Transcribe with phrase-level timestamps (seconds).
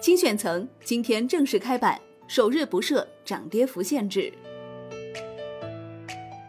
[0.00, 4.32] 精选层今天正式开板，首日不设涨跌幅限制。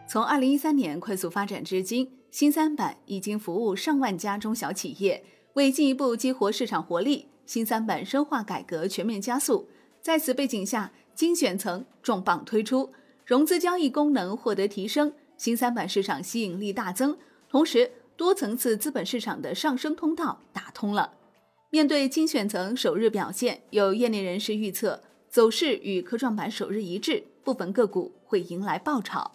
[0.08, 5.22] 从二零一三年快速发展至今，新三板已经服务上万家中小企业。
[5.52, 9.68] 为进一步激活市场活力，新三板深化改革全面加速。
[10.00, 12.90] 在此背景下，精选层重磅推出，
[13.26, 17.18] 融资交易功能获得提升，新三板市场吸引力大增，
[17.50, 21.12] 同时多层次资本市场的上升通道打通了。
[21.74, 29.32] 面对精选层首日表现，有业内人士预测走势与科创板首日一致，部分个股会迎来爆炒。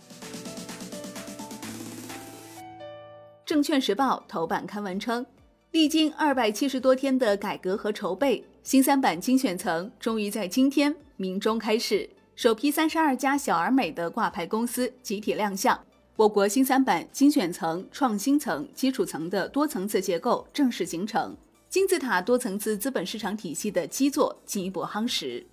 [3.44, 5.26] 证券时报头版刊文称，
[5.72, 15.84] 历经二百七十多天的改革和筹备，新三板精选层终于在今天明中开市，首批三十二家小而美的挂牌公司集体亮相。
[16.16, 21.36] 我国新三板精选层、创新层、基础层的多层次结构正式形成。
[21.78, 25.46] 金字塔多层次资本市场体系的基座进一步夯实。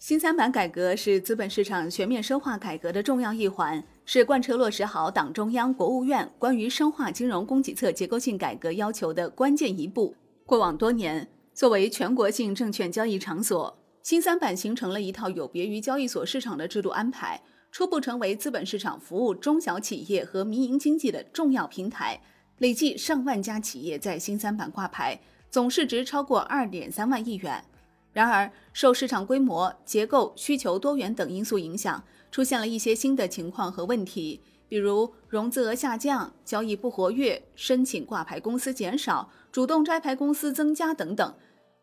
[0.00, 10.12] 新三板改革是资本市场全面深化改革的重要一环，是贯彻落实好党中央、国务院关于深化金融供给侧结构性改革要求的关键一步。
[10.44, 17.40] 过往多年，作为全国性证券交易场所，新三板形成了一套有别于交易所市场的制度安排，
[17.70, 22.20] 初步成为资本市场服务中小企业和民营经济的重要平台。
[22.58, 25.16] 累计上万家企业在新三板挂牌，
[25.50, 27.64] 总市值超过二点三万亿元。
[28.12, 41.34] 然而，受市场规模、结构、需求多元等因素影响，出现了一些新的情况和问题，比如融资额下降、交易不活跃、申请挂牌公司减少、主动摘牌公司增加等等。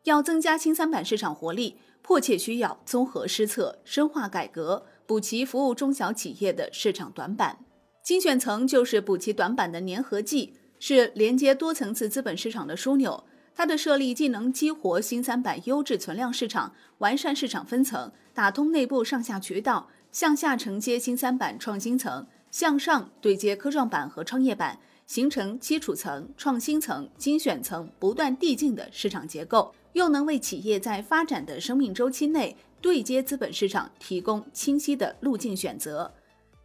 [0.03, 7.65] 要增加新三板市场活力，迫切需要综合施策、深化改革，补齐服务中小企业的市场短板。
[8.03, 10.55] 精选层就是补齐短板的粘合剂。
[10.77, 13.23] 是连接多层次资本市场的枢纽，
[13.55, 24.77] 它的设立既能激活新三板优质存量市场，完善市场分层，打通内部上下渠道，向下承接新三板创新层，向上对接科创板和创业板，
[25.07, 36.13] 形成基础层、创新层、精选层不断递进的市场结构，又能为企业在发展的生命周期内对接资本市场提供清晰的路径选择。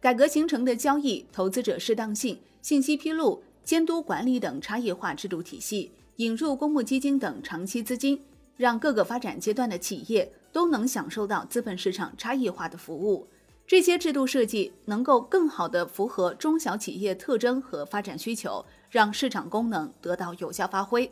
[0.01, 3.41] 改革形成的交易、投资者适当性、信息披露。
[3.63, 5.91] 监督管理等差异化制度体系，
[6.21, 8.21] 引入公募基金等长期资金，
[8.55, 13.27] 让各个发展阶段的企业都能享受到资本市场差异化的服务。
[13.65, 21.11] 这些制度设计能够更好地符合中小企业特征和发展需求，让市场功能得到有效发挥。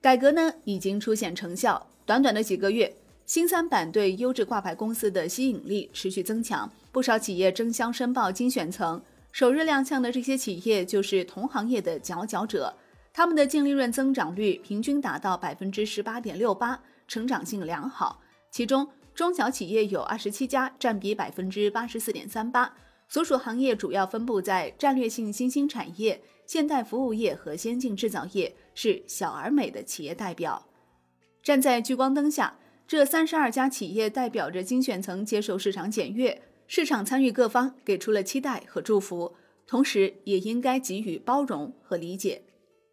[0.00, 2.96] 改革呢已经出现成效，短短的几个月，
[3.26, 9.02] 新三板对优质挂牌公司的吸引力持续增强，不少企业争相申报精选层。
[9.32, 12.74] 首日亮相的这些企业就是同行业的佼佼者，
[13.16, 16.78] 他们的净利润增长率平均达到百分之十八点六八，
[17.08, 18.20] 成长性良好。
[18.50, 22.76] 其中中小企业有二十七家，占比百分之八十四点三八。
[23.08, 30.66] 所属行业主要分布在战略性新兴产业、现代服务业和先进制造业，是小而美的企业代表。
[31.42, 36.42] 站在聚光灯下，这三十二家企业代表着精选层接受市场检阅。
[36.66, 39.34] 市场参与各方给出了期待和祝福，
[39.66, 42.42] 同时也应该给予包容和理解。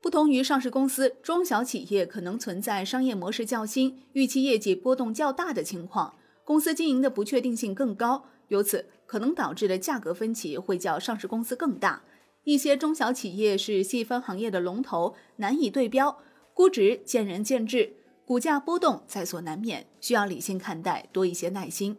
[0.03, 12.03] 不同于上市公司，中小企业可能存在商业模式较新、预期业绩波动较大的情况，公司经营的不确定性更高，由此可能导致的价格分歧会较上市公司更大。
[12.43, 16.17] 一些中小企业是细分行业的龙头，难以对标，
[16.53, 17.93] 估值见仁见智，
[18.25, 21.95] 股价波动在所难免，需要理性看待，多一些耐心。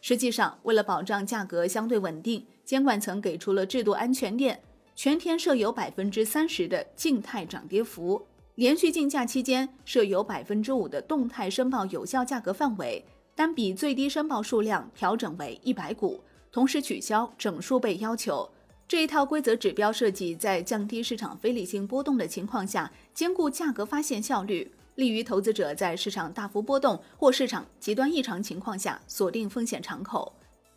[0.00, 4.60] 实际上，为了保障价格相对稳定，监管层给出了制度安全链，
[4.96, 16.18] 全天设有百分之三十的静态涨跌幅，连续竞价期间设有百分之五的动态申报有效价格范围，单笔最低申报数量调整为一百股，
[16.50, 18.48] 同时取消整数倍要求。
[18.88, 24.72] 这一套规则指标设计，在降低市场非理性波动的情况下，兼顾价格发现效率。
[24.94, 30.32] 利于投资者在市场大幅波动或市场极端异常情况下锁定风险敞口。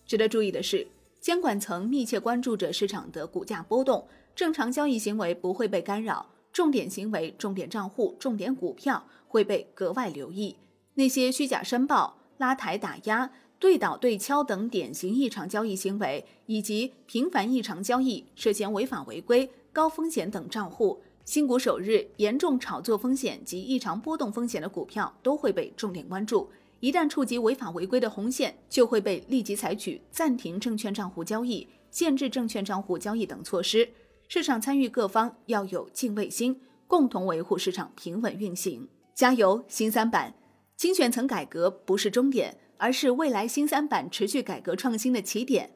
[0.06, 0.86] 值得注意的是，
[1.20, 10.56] 监管层密切关注着市场的股价波动，正常交易行为不会被干扰，重点行为、重点账户、重点股票会被格外留意。
[10.96, 21.02] 那些虚假申报、拉抬打压、对倒对敲等典型异常交易行为，以及频繁异常交易、涉嫌违法违规、高风险等账户。
[21.26, 33.90] 新股首日严重炒作风险及异常波动风险的股票都会被重点关注，一旦触及违法违规的红线，就会被立即采取暂停证券账户交易、限制证券账户交易等措施。
[34.28, 38.88] 市场参与各方要有敬畏心，共同维护市场平稳运行。
[39.14, 40.34] 加油，新三板！
[40.78, 45.72] 精选层改革不是终点，而是未来新三板持续改革创新的起点。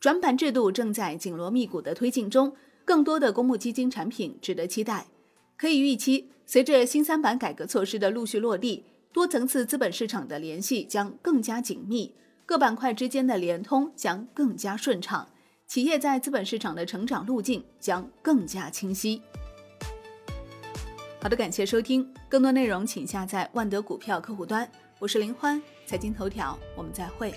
[0.00, 2.54] 转板制度正在紧锣密鼓的推进中，
[2.84, 5.08] 更多的公募基金产品值得期待。
[5.56, 12.14] 可以预期，随着新三板改革措施的陆续落地，多层次资本市场的联系将更加紧密，
[12.44, 15.28] 各板块之间的联通将更加顺畅，
[15.66, 19.22] 企业在资本市场的成长路径将更加清晰。
[21.20, 24.70] 好的，感谢收听，更多内容请下载万德股票客户端。
[24.98, 27.34] 我是林欢，财经头条，我们再会。